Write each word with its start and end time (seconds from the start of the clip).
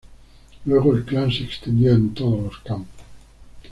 Luego 0.65 0.95
el 0.95 1.05
clan 1.05 1.31
se 1.31 1.43
extendió 1.43 1.91
en 1.91 2.15
todos 2.15 2.43
los 2.43 2.57
campos. 2.61 2.95